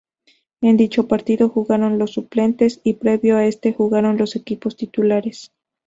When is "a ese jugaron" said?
3.37-4.17